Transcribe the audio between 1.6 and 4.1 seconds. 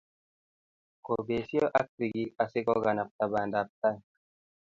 ak sigik asikokanabta bandaptai